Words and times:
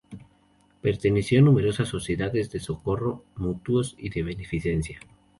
Perteneció 0.81 1.37
a 1.37 1.41
numerosas 1.43 1.87
sociedades 1.89 2.49
de 2.49 2.59
Socorros 2.59 3.19
Mutuos 3.35 3.93
y 3.99 4.09
de 4.09 4.23
Beneficencia. 4.23 4.99